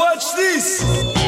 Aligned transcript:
Watch 0.00 0.32
this! 0.34 1.19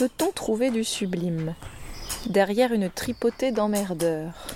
Peut-on 0.00 0.32
trouver 0.32 0.70
du 0.70 0.82
sublime 0.82 1.54
Derrière 2.24 2.72
une 2.72 2.88
tripotée 2.88 3.52
d'emmerdeurs, 3.52 4.46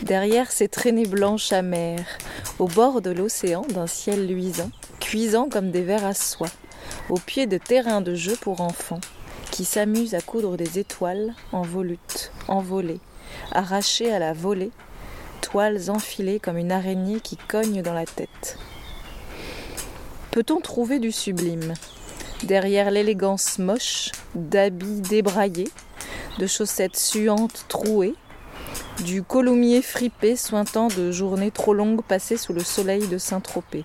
derrière 0.00 0.50
ces 0.50 0.66
traînées 0.66 1.04
blanches 1.04 1.52
amères, 1.52 2.16
au 2.58 2.68
bord 2.68 3.02
de 3.02 3.10
l'océan 3.10 3.66
d'un 3.68 3.86
ciel 3.86 4.26
luisant, 4.26 4.70
cuisant 4.98 5.50
comme 5.50 5.70
des 5.72 5.82
vers 5.82 6.06
à 6.06 6.14
soie, 6.14 6.48
au 7.10 7.18
pied 7.18 7.46
de 7.46 7.58
terrains 7.58 8.00
de 8.00 8.14
jeu 8.14 8.34
pour 8.40 8.62
enfants, 8.62 9.02
qui 9.50 9.66
s'amusent 9.66 10.14
à 10.14 10.22
coudre 10.22 10.56
des 10.56 10.78
étoiles 10.78 11.34
en 11.52 11.60
volutes, 11.60 12.32
envolées, 12.48 13.00
arrachées 13.52 14.10
à 14.10 14.18
la 14.18 14.32
volée, 14.32 14.70
toiles 15.42 15.90
enfilées 15.90 16.40
comme 16.40 16.56
une 16.56 16.72
araignée 16.72 17.20
qui 17.20 17.36
cogne 17.36 17.82
dans 17.82 17.92
la 17.92 18.06
tête. 18.06 18.56
Peut-on 20.30 20.62
trouver 20.62 20.98
du 20.98 21.12
sublime 21.12 21.74
derrière 22.44 22.90
l'élégance 22.90 23.58
moche 23.58 24.12
d'habits 24.34 25.00
débraillés, 25.00 25.70
de 26.38 26.46
chaussettes 26.46 26.96
suantes 26.96 27.64
trouées, 27.68 28.14
du 29.04 29.22
coloumier 29.22 29.82
fripé 29.82 30.36
sointant 30.36 30.88
de 30.88 31.10
journées 31.10 31.50
trop 31.50 31.74
longues 31.74 32.02
passées 32.02 32.36
sous 32.36 32.52
le 32.52 32.62
soleil 32.62 33.06
de 33.06 33.18
Saint-Tropez. 33.18 33.84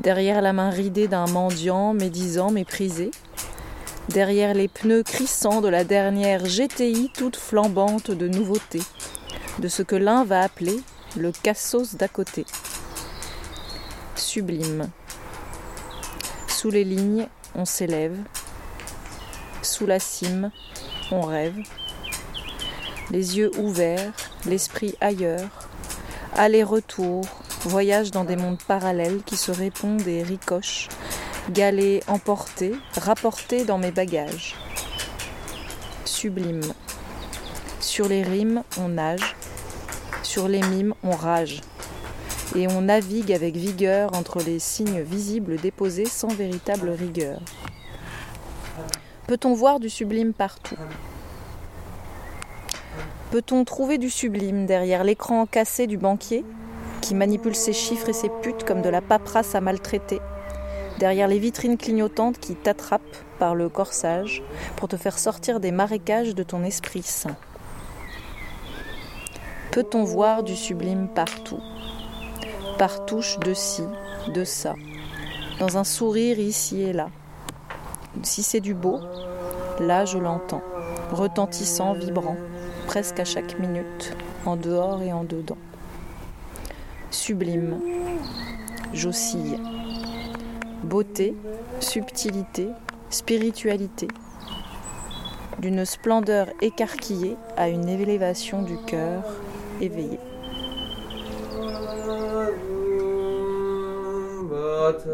Derrière 0.00 0.42
la 0.42 0.52
main 0.52 0.70
ridée 0.70 1.08
d'un 1.08 1.26
mendiant 1.26 1.92
médisant 1.92 2.50
méprisé, 2.50 3.10
derrière 4.08 4.54
les 4.54 4.68
pneus 4.68 5.02
crissants 5.02 5.60
de 5.60 5.68
la 5.68 5.84
dernière 5.84 6.44
GTI 6.44 7.10
toute 7.16 7.36
flambante 7.36 8.10
de 8.10 8.28
nouveautés, 8.28 8.82
de 9.58 9.68
ce 9.68 9.82
que 9.82 9.96
l'un 9.96 10.24
va 10.24 10.42
appeler 10.42 10.80
le 11.16 11.32
cassos 11.32 11.96
d'à 11.96 12.08
côté. 12.08 12.46
Sublime. 14.14 14.88
Sous 16.60 16.70
les 16.70 16.82
lignes, 16.82 17.28
on 17.54 17.64
s'élève. 17.64 18.16
Sous 19.62 19.86
la 19.86 20.00
cime, 20.00 20.50
on 21.12 21.20
rêve. 21.20 21.54
Les 23.12 23.38
yeux 23.38 23.52
ouverts, 23.60 24.12
l'esprit 24.44 24.96
ailleurs. 25.00 25.68
Aller-retour, 26.34 27.24
voyage 27.60 28.10
dans 28.10 28.24
des 28.24 28.34
mondes 28.34 28.60
parallèles 28.66 29.22
qui 29.22 29.36
se 29.36 29.52
répondent 29.52 30.08
et 30.08 30.24
ricochent. 30.24 30.88
Galets 31.50 32.02
emportés, 32.08 32.74
rapportés 32.96 33.64
dans 33.64 33.78
mes 33.78 33.92
bagages. 33.92 34.56
Sublime. 36.04 36.72
Sur 37.78 38.08
les 38.08 38.24
rimes, 38.24 38.64
on 38.78 38.88
nage. 38.88 39.36
Sur 40.24 40.48
les 40.48 40.62
mimes, 40.62 40.94
on 41.04 41.12
rage 41.12 41.60
et 42.56 42.68
on 42.68 42.82
navigue 42.82 43.32
avec 43.32 43.56
vigueur 43.56 44.14
entre 44.14 44.40
les 44.42 44.58
signes 44.58 45.00
visibles 45.00 45.56
déposés 45.56 46.06
sans 46.06 46.28
véritable 46.28 46.90
rigueur. 46.90 47.40
Peut-on 49.26 49.54
voir 49.54 49.80
du 49.80 49.90
sublime 49.90 50.32
partout? 50.32 50.76
Peut-on 53.30 53.64
trouver 53.64 53.98
du 53.98 54.08
sublime 54.08 54.64
derrière 54.64 55.04
l'écran 55.04 55.44
cassé 55.44 55.86
du 55.86 55.98
banquier 55.98 56.44
qui 57.02 57.14
manipule 57.14 57.54
ses 57.54 57.74
chiffres 57.74 58.08
et 58.08 58.14
ses 58.14 58.30
putes 58.42 58.64
comme 58.64 58.80
de 58.80 58.88
la 58.88 59.02
paperasse 59.02 59.54
à 59.54 59.60
maltraiter? 59.60 60.20
Derrière 60.98 61.28
les 61.28 61.38
vitrines 61.38 61.76
clignotantes 61.76 62.38
qui 62.38 62.54
t'attrapent 62.54 63.02
par 63.38 63.54
le 63.54 63.68
corsage 63.68 64.42
pour 64.76 64.88
te 64.88 64.96
faire 64.96 65.18
sortir 65.18 65.60
des 65.60 65.72
marécages 65.72 66.34
de 66.34 66.42
ton 66.42 66.64
esprit 66.64 67.02
saint. 67.02 67.36
Peut-on 69.70 70.02
voir 70.02 70.42
du 70.42 70.56
sublime 70.56 71.08
partout? 71.08 71.60
Par 72.78 73.04
touche 73.06 73.40
de 73.40 73.54
ci, 73.54 73.82
de 74.32 74.44
ça, 74.44 74.74
dans 75.58 75.78
un 75.78 75.84
sourire 75.84 76.38
ici 76.38 76.80
et 76.82 76.92
là. 76.92 77.10
Si 78.22 78.44
c'est 78.44 78.60
du 78.60 78.72
beau, 78.72 79.00
là 79.80 80.04
je 80.04 80.18
l'entends, 80.18 80.62
retentissant, 81.10 81.92
vibrant, 81.94 82.36
presque 82.86 83.18
à 83.18 83.24
chaque 83.24 83.58
minute, 83.58 84.16
en 84.46 84.56
dehors 84.56 85.02
et 85.02 85.12
en 85.12 85.24
dedans. 85.24 85.58
Sublime, 87.10 87.80
j'oscille. 88.92 89.58
Beauté, 90.84 91.34
subtilité, 91.80 92.68
spiritualité, 93.10 94.06
d'une 95.58 95.84
splendeur 95.84 96.46
écarquillée 96.60 97.36
à 97.56 97.68
une 97.68 97.88
élévation 97.88 98.62
du 98.62 98.76
cœur 98.86 99.24
éveillé. 99.80 100.20
C'est 104.98 105.06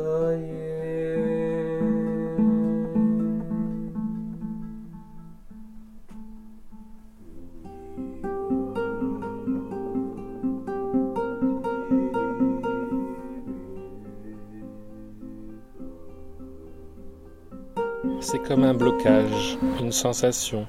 comme 18.38 18.64
un 18.64 18.72
blocage, 18.72 19.58
une 19.80 19.92
sensation. 19.92 20.66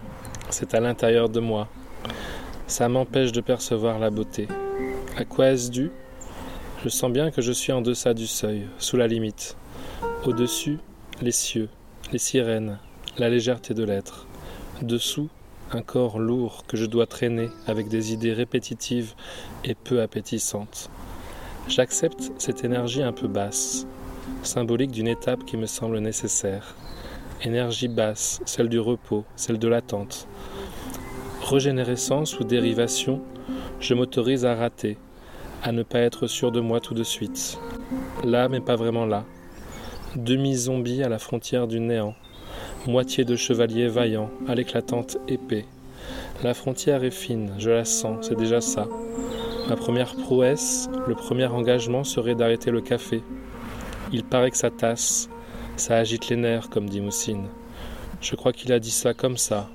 C'est 0.49 0.73
à 0.73 0.81
l'intérieur 0.81 1.29
de 1.29 1.39
moi. 1.39 1.69
Ça 2.67 2.89
m'empêche 2.89 3.31
de 3.31 3.39
percevoir 3.39 3.97
la 3.97 4.09
beauté. 4.09 4.49
À 5.15 5.23
quoi 5.23 5.51
est-ce 5.51 5.71
dû 5.71 5.91
Je 6.85 6.89
sens 6.91 7.11
bien 7.11 7.31
que 7.31 7.41
je 7.41 7.51
suis 7.51 7.71
en 7.71 7.81
deçà 7.81 8.13
du 8.13 8.27
seuil, 8.27 8.67
sous 8.77 8.95
la 8.95 9.07
limite. 9.07 9.57
Au-dessus, 10.23 10.77
les 11.19 11.31
cieux, 11.31 11.67
les 12.11 12.19
sirènes, 12.19 12.77
la 13.17 13.27
légèreté 13.27 13.73
de 13.73 13.83
l'être. 13.83 14.27
Dessous, 14.83 15.29
un 15.71 15.81
corps 15.81 16.19
lourd 16.19 16.63
que 16.67 16.77
je 16.77 16.85
dois 16.85 17.07
traîner 17.07 17.49
avec 17.65 17.87
des 17.87 18.13
idées 18.13 18.33
répétitives 18.33 19.15
et 19.63 19.73
peu 19.73 19.99
appétissantes. 19.99 20.91
J'accepte 21.67 22.31
cette 22.37 22.63
énergie 22.63 23.01
un 23.01 23.13
peu 23.13 23.27
basse, 23.27 23.87
symbolique 24.43 24.91
d'une 24.91 25.07
étape 25.07 25.43
qui 25.43 25.57
me 25.57 25.65
semble 25.65 25.97
nécessaire. 25.97 26.75
Énergie 27.41 27.87
basse, 27.87 28.41
celle 28.45 28.69
du 28.69 28.79
repos, 28.79 29.25
celle 29.35 29.57
de 29.57 29.67
l'attente. 29.67 30.27
Régénérescence 31.41 32.39
ou 32.39 32.43
dérivation, 32.43 33.23
je 33.79 33.95
m'autorise 33.95 34.45
à 34.45 34.53
rater, 34.53 34.99
à 35.65 35.71
ne 35.71 35.81
pas 35.81 35.99
être 35.99 36.27
sûr 36.27 36.51
de 36.51 36.59
moi 36.59 36.79
tout 36.79 36.93
de 36.93 37.03
suite. 37.03 37.57
Là, 38.23 38.47
mais 38.47 38.59
pas 38.59 38.75
vraiment 38.75 39.07
là. 39.07 39.25
Demi-zombie 40.15 41.01
à 41.01 41.09
la 41.09 41.17
frontière 41.17 41.67
du 41.67 41.79
néant, 41.79 42.13
moitié 42.85 43.25
de 43.25 43.35
chevalier 43.35 43.87
vaillant 43.87 44.29
à 44.47 44.53
l'éclatante 44.53 45.17
épée. 45.27 45.65
La 46.43 46.53
frontière 46.53 47.03
est 47.03 47.09
fine, 47.09 47.51
je 47.57 47.71
la 47.71 47.83
sens, 47.83 48.27
c'est 48.27 48.37
déjà 48.37 48.61
ça. 48.61 48.87
Ma 49.67 49.75
première 49.75 50.15
prouesse, 50.15 50.87
le 51.07 51.15
premier 51.15 51.47
engagement 51.47 52.03
serait 52.03 52.35
d'arrêter 52.35 52.69
le 52.69 52.81
café. 52.81 53.23
Il 54.13 54.23
paraît 54.23 54.51
que 54.51 54.57
ça 54.57 54.69
tasse, 54.69 55.29
ça 55.77 55.97
agite 55.97 56.29
les 56.29 56.35
nerfs, 56.35 56.69
comme 56.69 56.87
dit 56.87 57.01
Moussine. 57.01 57.47
Je 58.21 58.35
crois 58.35 58.53
qu'il 58.53 58.71
a 58.71 58.79
dit 58.79 58.91
ça 58.91 59.15
comme 59.15 59.37
ça. 59.37 59.67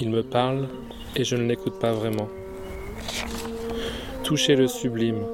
Il 0.00 0.08
me 0.08 0.22
parle 0.22 0.68
et 1.14 1.24
je 1.24 1.36
ne 1.36 1.46
l'écoute 1.46 1.78
pas 1.78 1.92
vraiment. 1.92 2.28
Toucher 4.26 4.56
le 4.56 4.66
sublime. 4.66 5.24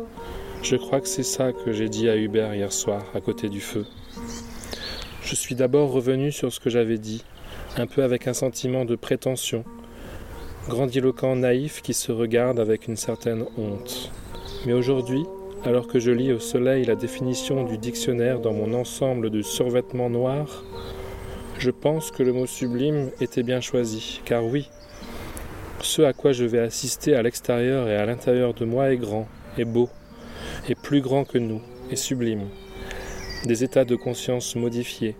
Je 0.62 0.77
crois 0.77 1.00
que 1.00 1.09
c'est 1.09 1.23
ça 1.23 1.55
que 1.55 1.73
j'ai 1.73 1.89
dit 1.89 2.11
à 2.11 2.17
Hubert 2.19 2.55
hier 2.55 2.71
soir, 2.71 3.03
à 3.15 3.23
côté 3.23 3.49
du 3.49 3.62
feu. 3.62 3.87
Je 5.23 5.35
suis 5.35 5.55
d'abord 5.55 5.93
revenu 5.93 6.31
sur 6.31 6.53
ce 6.53 6.61
que 6.61 6.69
j'avais 6.69 6.99
dit, 6.99 7.25
un 7.79 7.87
peu 7.87 8.03
avec 8.03 8.29
un 8.29 8.35
sentiment 8.35 8.85
de 8.85 8.94
prétention, 8.94 9.65
grandiloquent 10.69 11.37
naïf 11.37 11.81
qui 11.81 11.94
se 11.94 12.12
regarde 12.12 12.61
avec 12.61 12.87
une 12.87 12.97
certaine 12.97 13.47
honte. 13.56 14.12
Mais 14.67 14.75
aujourd'hui, 14.75 15.25
alors 15.65 15.87
que 15.87 15.99
je 15.99 16.11
lis 16.11 16.31
au 16.31 16.39
soleil 16.39 16.85
la 16.85 16.94
définition 16.94 17.65
du 17.65 17.79
dictionnaire 17.79 18.41
dans 18.41 18.53
mon 18.53 18.75
ensemble 18.75 19.31
de 19.31 19.41
survêtements 19.41 20.11
noirs, 20.11 20.65
je 21.59 21.71
pense 21.71 22.11
que 22.11 22.23
le 22.23 22.35
mot 22.35 22.44
sublime 22.44 23.11
était 23.23 23.43
bien 23.43 23.62
choisi, 23.62 24.21
car 24.27 24.44
oui, 24.44 24.69
ce 25.82 26.02
à 26.02 26.12
quoi 26.12 26.32
je 26.32 26.44
vais 26.44 26.61
assister 26.61 27.14
à 27.14 27.23
l'extérieur 27.23 27.88
et 27.88 27.96
à 27.96 28.06
l'intérieur 28.06 28.55
de 28.55 28.64
moi 28.64 28.93
est 28.93 28.96
grand, 28.96 29.26
est 29.58 29.64
beau, 29.64 29.88
est 30.69 30.81
plus 30.81 31.00
grand 31.00 31.25
que 31.25 31.38
nous, 31.38 31.61
est 31.90 31.96
sublime. 31.96 32.49
des 33.44 33.64
états 33.64 33.84
de 33.84 33.96
conscience 33.96 34.55
modifiés, 34.55 35.17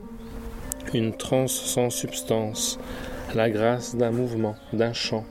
une 0.95 1.17
transe 1.17 1.53
sans 1.53 1.91
substance, 1.91 2.79
la 3.35 3.51
grâce 3.51 3.97
d'un 3.97 4.13
mouvement, 4.13 4.55
d'un 4.73 4.93
chant, 4.93 5.25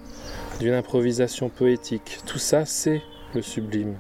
d'une 0.60 0.74
improvisation 0.74 1.48
poétique. 1.48 2.20
Tout 2.26 2.40
ça, 2.40 2.66
c'est 2.66 3.02
le 3.34 3.42
sublime. 3.42 3.96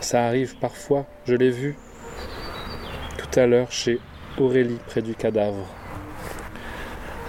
Ça 0.00 0.26
arrive 0.26 0.56
parfois, 0.58 1.06
je 1.24 1.34
l'ai 1.34 1.50
vu 1.50 1.76
tout 3.16 3.40
à 3.40 3.46
l'heure 3.46 3.72
chez 3.72 3.98
Aurélie 4.36 4.78
près 4.86 5.00
du 5.00 5.14
cadavre. 5.14 5.66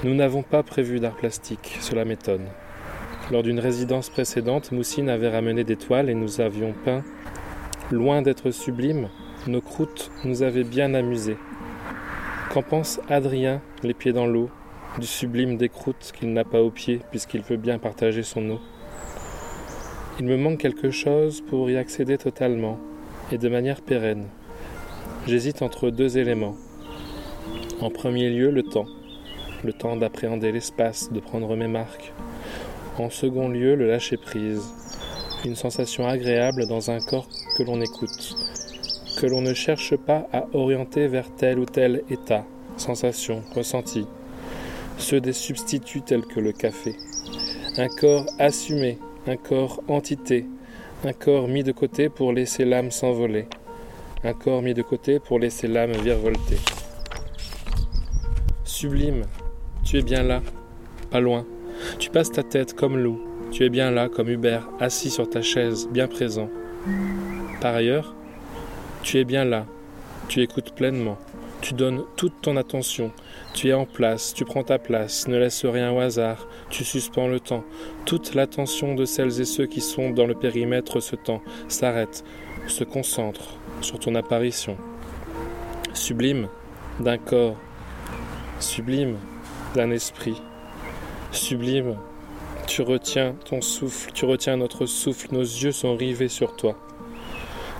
Nous 0.04 0.14
n'avons 0.14 0.44
pas 0.44 0.64
prévu 0.64 1.00
d'art 1.00 1.16
plastique, 1.16 1.78
cela 1.80 2.04
m'étonne. 2.04 2.48
Lors 3.32 3.44
d'une 3.44 3.60
résidence 3.60 4.10
précédente, 4.10 4.72
Moussine 4.72 5.08
avait 5.08 5.30
ramené 5.30 5.64
des 5.64 5.76
toiles 5.76 6.10
et 6.10 6.16
nous 6.16 6.42
avions 6.42 6.74
peint. 6.84 7.04
Loin 7.92 8.24
d'être 8.24 8.50
sublime, 8.50 9.10
nos 9.46 9.62
croûtes 9.62 10.10
nous 10.26 10.42
avaient 10.42 10.64
bien 10.64 10.96
amusés. 10.96 11.38
Qu'en 12.52 12.64
pense 12.64 13.00
Adrien, 13.08 13.62
les 13.84 13.94
pieds 13.94 14.14
dans 14.14 14.26
l'eau, 14.26 14.50
du 15.00 15.06
sublime 15.06 15.58
des 15.58 15.70
croûtes 15.70 16.12
qu'il 16.18 16.34
n'a 16.34 16.44
pas 16.44 16.64
aux 16.64 16.72
pieds 16.72 17.02
puisqu'il 17.12 17.42
veut 17.42 17.58
bien 17.58 17.78
partager 17.78 18.24
son 18.24 18.50
eau? 18.50 18.60
Il 20.20 20.26
me 20.26 20.36
manque 20.36 20.58
quelque 20.58 20.90
chose 20.90 21.42
pour 21.42 21.70
y 21.70 21.78
accéder 21.78 22.18
totalement 22.18 22.80
et 23.32 23.38
de 23.38 23.48
manière 23.48 23.82
pérenne. 23.82 24.26
J'hésite 25.28 25.62
entre 25.62 25.92
deux 25.92 26.18
éléments. 26.18 26.56
En 27.80 27.92
premier 27.92 28.32
lieu, 28.32 28.50
le 28.50 28.64
temps. 28.64 28.88
Le 29.64 29.72
temps 29.72 29.98
d'appréhender 29.98 30.52
l'espace, 30.52 31.12
de 31.14 31.20
prendre 31.20 31.56
mes 31.56 31.68
marques. 31.68 32.12
En 33.00 33.10
second 33.10 33.48
lieu, 33.48 33.76
le 33.76 33.88
lâcher-prise. 33.88 34.62
Une 35.46 35.56
sensation 35.56 36.06
agréable 36.06 36.68
dans 36.68 36.92
un 36.92 37.00
corps 37.00 37.30
que 37.58 37.64
l'on 37.64 37.80
écoute, 37.80 38.36
que 39.18 39.26
l'on 39.26 39.42
ne 39.42 39.54
cherche 39.54 39.96
pas 39.96 40.28
à 40.34 40.48
orienter 40.52 41.08
vers 41.08 41.34
tel 41.34 41.60
ou 41.60 41.66
tel 41.66 42.04
état, 42.10 42.46
sensation, 42.76 43.42
ressenti, 43.56 44.06
ceux 44.98 45.22
des 45.22 45.32
substituts 45.32 46.02
tels 46.02 46.26
que 46.26 46.42
le 46.42 46.52
café. 46.52 46.94
Un 47.78 47.88
corps 47.88 48.26
assumé, 48.38 48.98
un 49.28 49.38
corps 49.38 49.82
entité, 49.88 50.46
un 51.06 51.14
corps 51.14 51.48
mis 51.48 51.64
de 51.64 51.72
côté 51.72 52.10
pour 52.10 52.34
laisser 52.34 52.66
l'âme 52.66 52.92
s'envoler, 52.92 53.48
un 54.26 54.34
corps 54.34 54.62
mis 54.62 54.74
de 54.74 54.82
côté 54.82 55.20
pour 55.20 55.40
laisser 55.40 55.70
l'âme 55.70 55.94
virevolter. 55.94 56.60
Sublime, 58.66 59.24
tu 59.86 60.00
es 60.00 60.02
bien 60.02 60.24
là, 60.24 60.42
pas 61.12 61.22
loin. 61.22 61.46
Tu 62.10 62.14
passes 62.14 62.32
ta 62.32 62.42
tête 62.42 62.74
comme 62.74 62.98
loup, 62.98 63.20
tu 63.52 63.64
es 63.64 63.70
bien 63.70 63.92
là 63.92 64.10
comme 64.10 64.30
Hubert, 64.30 64.68
assis 64.80 65.12
sur 65.12 65.30
ta 65.30 65.44
chaise, 65.44 65.88
bien 65.92 66.08
présent. 66.08 66.50
Par 67.62 67.76
ailleurs, 67.76 68.16
tu 69.04 69.20
es 69.20 69.24
bien 69.24 69.46
là, 69.46 69.68
tu 70.28 70.42
écoutes 70.42 70.74
pleinement, 70.74 71.20
tu 71.62 71.76
donnes 71.76 72.02
toute 72.16 72.42
ton 72.42 72.58
attention, 72.58 73.12
tu 73.54 73.70
es 73.70 73.74
en 73.74 73.86
place, 73.86 74.34
tu 74.34 74.44
prends 74.44 74.64
ta 74.64 74.80
place, 74.80 75.28
ne 75.28 75.38
laisse 75.38 75.64
rien 75.66 75.92
au 75.92 76.00
hasard, 76.00 76.48
tu 76.72 76.84
suspends 76.84 77.28
le 77.28 77.40
temps. 77.40 77.64
Toute 78.06 78.34
l'attention 78.34 78.96
de 78.96 79.06
celles 79.06 79.40
et 79.40 79.46
ceux 79.46 79.68
qui 79.68 79.80
sont 79.80 80.10
dans 80.10 80.26
le 80.26 80.34
périmètre 80.34 81.02
ce 81.02 81.16
temps 81.16 81.44
s'arrête, 81.68 82.24
se 82.66 82.84
concentre 82.84 83.60
sur 83.82 84.00
ton 84.00 84.16
apparition. 84.16 84.78
Sublime 85.94 86.48
d'un 87.00 87.20
corps, 87.20 87.58
sublime 88.60 89.18
d'un 89.76 89.92
esprit, 89.92 90.42
sublime, 91.32 91.96
tu 92.68 92.82
retiens 92.82 93.36
ton 93.46 93.62
souffle, 93.62 94.12
tu 94.14 94.26
retiens 94.26 94.58
notre 94.58 94.86
souffle, 94.86 95.28
nos 95.32 95.42
yeux 95.42 95.72
sont 95.72 95.96
rivés 95.96 96.28
sur 96.28 96.56
toi. 96.56 96.76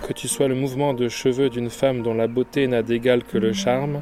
Que 0.08 0.14
tu 0.14 0.28
sois 0.28 0.48
le 0.48 0.56
mouvement 0.56 0.94
de 0.94 1.10
cheveux 1.10 1.50
d'une 1.50 1.70
femme 1.70 2.02
dont 2.04 2.14
la 2.14 2.28
beauté 2.28 2.68
n'a 2.68 2.84
d'égal 2.84 3.24
que 3.24 3.38
le 3.38 3.54
charme, 3.54 4.02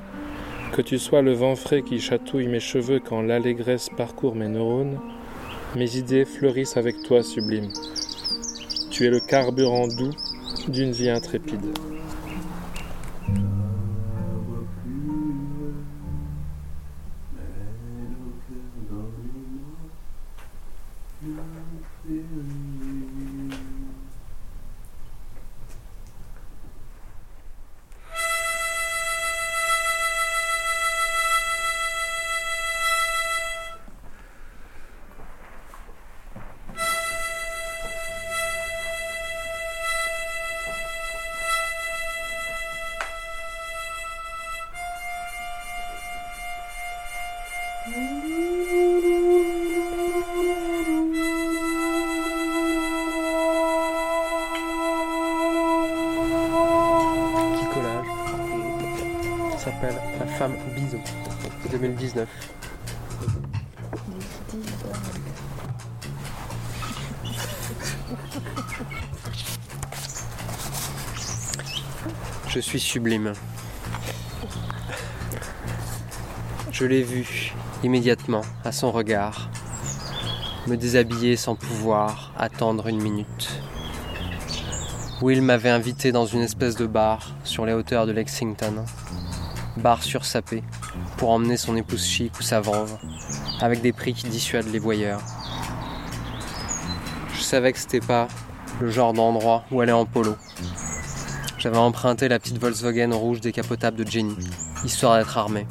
que 0.73 0.81
tu 0.81 0.99
sois 0.99 1.21
le 1.21 1.33
vent 1.33 1.55
frais 1.55 1.81
qui 1.81 1.99
chatouille 1.99 2.47
mes 2.47 2.59
cheveux 2.59 2.99
quand 2.99 3.21
l'allégresse 3.21 3.89
parcourt 3.95 4.35
mes 4.35 4.47
neurones, 4.47 4.99
mes 5.75 5.97
idées 5.97 6.25
fleurissent 6.25 6.77
avec 6.77 7.01
toi 7.03 7.23
sublime. 7.23 7.71
Tu 8.91 9.05
es 9.05 9.09
le 9.09 9.19
carburant 9.19 9.87
doux 9.87 10.13
d'une 10.67 10.91
vie 10.91 11.09
intrépide. 11.09 11.77
Petit 47.87 47.95
collage. 57.73 58.05
S'appelle 59.57 59.95
La 60.19 60.25
femme 60.25 60.57
bison. 60.75 60.99
2019. 61.71 62.27
Je 72.49 72.59
suis 72.59 72.79
sublime. 72.81 73.31
Je 76.71 76.85
l'ai 76.85 77.01
vu 77.01 77.53
immédiatement 77.83 78.41
à 78.63 78.71
son 78.71 78.91
regard, 78.91 79.49
me 80.67 80.75
déshabiller 80.75 81.35
sans 81.35 81.55
pouvoir 81.55 82.33
attendre 82.37 82.87
une 82.87 83.01
minute. 83.01 83.61
Will 85.21 85.41
m'avait 85.41 85.69
invité 85.69 86.11
dans 86.11 86.25
une 86.25 86.41
espèce 86.41 86.75
de 86.75 86.85
bar 86.85 87.31
sur 87.43 87.65
les 87.65 87.73
hauteurs 87.73 88.05
de 88.05 88.11
Lexington. 88.11 88.85
Bar 89.77 90.03
sursapé, 90.03 90.63
pour 91.17 91.29
emmener 91.29 91.57
son 91.57 91.75
épouse 91.75 92.05
chic 92.05 92.37
ou 92.39 92.43
sa 92.43 92.61
venve, 92.61 92.97
avec 93.61 93.81
des 93.81 93.93
prix 93.93 94.13
qui 94.13 94.27
dissuadent 94.27 94.71
les 94.71 94.79
voyeurs. 94.79 95.21
Je 97.33 97.41
savais 97.41 97.71
que 97.73 97.79
c'était 97.79 97.99
pas 97.99 98.27
le 98.81 98.89
genre 98.89 99.13
d'endroit 99.13 99.63
où 99.71 99.81
aller 99.81 99.91
en 99.91 100.05
polo. 100.05 100.35
J'avais 101.57 101.77
emprunté 101.77 102.27
la 102.27 102.39
petite 102.39 102.59
Volkswagen 102.59 103.11
rouge 103.13 103.41
décapotable 103.41 103.97
de 103.97 104.09
Jenny, 104.09 104.35
histoire 104.83 105.17
d'être 105.17 105.37
armé. 105.37 105.65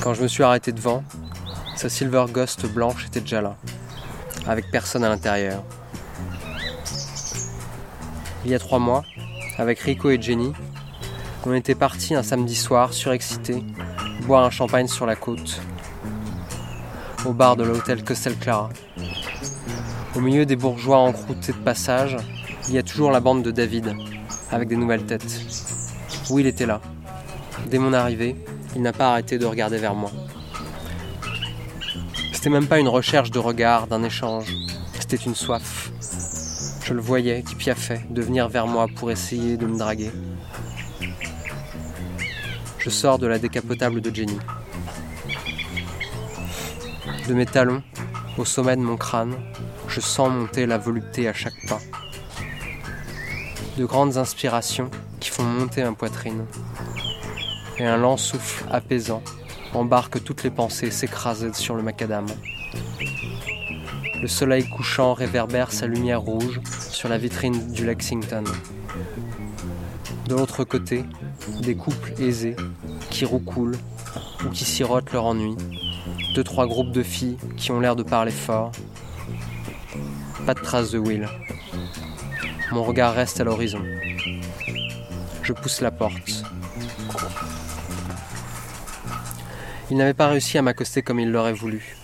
Quand 0.00 0.14
je 0.14 0.22
me 0.22 0.28
suis 0.28 0.44
arrêté 0.44 0.70
devant, 0.72 1.02
sa 1.74 1.88
Silver 1.88 2.26
Ghost 2.32 2.66
blanche 2.66 3.06
était 3.06 3.20
déjà 3.20 3.40
là, 3.40 3.56
avec 4.46 4.70
personne 4.70 5.02
à 5.02 5.08
l'intérieur. 5.08 5.64
Il 8.44 8.52
y 8.52 8.54
a 8.54 8.58
trois 8.60 8.78
mois, 8.78 9.02
avec 9.58 9.80
Rico 9.80 10.10
et 10.10 10.22
Jenny, 10.22 10.52
on 11.44 11.52
était 11.52 11.74
partis 11.74 12.14
un 12.14 12.22
samedi 12.22 12.54
soir, 12.54 12.92
surexcités, 12.92 13.64
boire 14.22 14.44
un 14.44 14.50
champagne 14.50 14.86
sur 14.86 15.04
la 15.04 15.16
côte, 15.16 15.60
au 17.26 17.32
bar 17.32 17.56
de 17.56 17.64
l'hôtel 17.64 18.04
Costel 18.04 18.36
Clara. 18.36 18.70
Au 20.14 20.20
milieu 20.20 20.46
des 20.46 20.56
bourgeois 20.56 20.98
encroutés 20.98 21.52
de 21.52 21.58
passage, 21.58 22.16
il 22.68 22.74
y 22.74 22.78
a 22.78 22.82
toujours 22.82 23.10
la 23.10 23.20
bande 23.20 23.42
de 23.42 23.50
David, 23.50 23.94
avec 24.52 24.68
des 24.68 24.76
nouvelles 24.76 25.06
têtes. 25.06 25.40
Will 26.30 26.46
était 26.46 26.66
là. 26.66 26.80
Dès 27.66 27.78
mon 27.78 27.92
arrivée, 27.92 28.36
il 28.74 28.82
n'a 28.82 28.92
pas 28.92 29.10
arrêté 29.10 29.38
de 29.38 29.46
regarder 29.46 29.78
vers 29.78 29.94
moi. 29.94 30.10
C'était 32.32 32.50
même 32.50 32.66
pas 32.66 32.78
une 32.78 32.88
recherche 32.88 33.30
de 33.30 33.38
regard, 33.38 33.86
d'un 33.86 34.02
échange. 34.04 34.54
C'était 35.00 35.16
une 35.16 35.34
soif. 35.34 35.90
Je 36.84 36.94
le 36.94 37.00
voyais 37.00 37.42
qui 37.42 37.54
piaffait 37.54 38.00
de 38.10 38.22
venir 38.22 38.48
vers 38.48 38.66
moi 38.66 38.86
pour 38.96 39.10
essayer 39.10 39.56
de 39.56 39.66
me 39.66 39.76
draguer. 39.76 40.10
Je 42.78 42.90
sors 42.90 43.18
de 43.18 43.26
la 43.26 43.38
décapotable 43.38 44.00
de 44.00 44.14
Jenny. 44.14 44.38
De 47.28 47.34
mes 47.34 47.44
talons, 47.44 47.82
au 48.38 48.44
sommet 48.44 48.76
de 48.76 48.80
mon 48.80 48.96
crâne, 48.96 49.34
je 49.88 50.00
sens 50.00 50.30
monter 50.30 50.64
la 50.64 50.78
volupté 50.78 51.28
à 51.28 51.32
chaque 51.32 51.66
pas. 51.68 51.80
De 53.76 53.84
grandes 53.84 54.16
inspirations 54.16 54.90
qui 55.20 55.30
font 55.30 55.42
monter 55.42 55.82
ma 55.82 55.92
poitrine. 55.92 56.46
Et 57.78 57.86
un 57.86 57.96
lent 57.96 58.16
souffle 58.16 58.64
apaisant 58.70 59.22
embarque 59.74 60.22
toutes 60.24 60.42
les 60.42 60.50
pensées 60.50 60.90
s'écraser 60.90 61.52
sur 61.52 61.74
le 61.76 61.82
macadam. 61.82 62.26
Le 64.20 64.26
soleil 64.26 64.68
couchant 64.68 65.14
réverbère 65.14 65.70
sa 65.70 65.86
lumière 65.86 66.20
rouge 66.20 66.60
sur 66.90 67.08
la 67.08 67.18
vitrine 67.18 67.72
du 67.72 67.86
Lexington. 67.86 68.44
De 70.26 70.34
l'autre 70.34 70.64
côté, 70.64 71.04
des 71.60 71.76
couples 71.76 72.20
aisés 72.20 72.56
qui 73.10 73.24
roucoulent 73.24 73.78
ou 74.44 74.48
qui 74.50 74.64
sirotent 74.64 75.12
leur 75.12 75.24
ennui. 75.24 75.54
Deux, 76.34 76.44
trois 76.44 76.66
groupes 76.66 76.92
de 76.92 77.02
filles 77.02 77.36
qui 77.56 77.70
ont 77.70 77.80
l'air 77.80 77.94
de 77.94 78.02
parler 78.02 78.32
fort. 78.32 78.72
Pas 80.46 80.54
de 80.54 80.60
trace 80.60 80.90
de 80.90 80.98
Will. 80.98 81.28
Mon 82.72 82.82
regard 82.82 83.14
reste 83.14 83.40
à 83.40 83.44
l'horizon. 83.44 83.82
Je 85.42 85.52
pousse 85.52 85.80
la 85.80 85.90
porte. 85.90 86.44
Il 89.90 89.96
n'avait 89.96 90.14
pas 90.14 90.28
réussi 90.28 90.58
à 90.58 90.62
m'accoster 90.62 91.02
comme 91.02 91.18
il 91.18 91.30
l'aurait 91.30 91.54
voulu. 91.54 91.96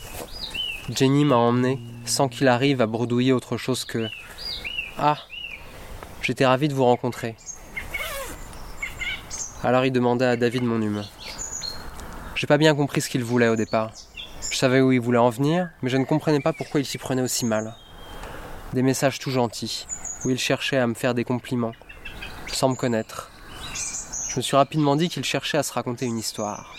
Jenny 0.89 1.25
m'a 1.25 1.37
emmené 1.37 1.79
sans 2.07 2.29
qu'il 2.29 2.49
arrive 2.49 2.81
à 2.81 2.87
bredouiller 2.87 3.33
autre 3.33 3.57
chose 3.57 3.85
que 3.85 4.09
Ah, 4.99 5.19
j'étais 6.23 6.47
ravi 6.47 6.69
de 6.69 6.75
vous 6.75 6.85
rencontrer. 6.85 7.37
Alors 9.63 9.85
il 9.85 9.93
demanda 9.93 10.31
à 10.31 10.37
David 10.37 10.63
mon 10.63 10.81
hume. 10.81 11.05
J'ai 12.35 12.47
pas 12.47 12.59
bien 12.59 12.75
compris 12.75 13.03
ce 13.03 13.11
qu'il 13.11 13.23
voulait 13.23 13.49
au 13.49 13.57
départ. 13.57 13.93
Je 14.51 14.57
savais 14.57 14.81
où 14.81 14.93
il 14.93 15.01
voulait 15.01 15.19
en 15.19 15.31
venir, 15.31 15.69
mais 15.83 15.91
je 15.91 15.97
ne 15.97 16.05
comprenais 16.05 16.41
pas 16.41 16.53
pourquoi 16.53 16.81
il 16.81 16.87
s'y 16.87 16.99
prenait 16.99 17.23
aussi 17.23 17.45
mal. 17.45 17.75
Des 18.73 18.83
messages 18.83 19.19
tout 19.19 19.31
gentils, 19.31 19.87
où 20.25 20.31
il 20.31 20.39
cherchait 20.39 20.79
à 20.79 20.87
me 20.87 20.95
faire 20.95 21.15
des 21.15 21.25
compliments, 21.25 21.73
sans 22.47 22.71
me 22.71 22.77
connaître. 22.77 23.31
Je 24.29 24.37
me 24.37 24.43
suis 24.43 24.57
rapidement 24.57 24.97
dit 24.97 25.09
qu'il 25.09 25.25
cherchait 25.25 25.59
à 25.59 25.63
se 25.63 25.73
raconter 25.73 26.07
une 26.07 26.19
histoire. 26.19 26.75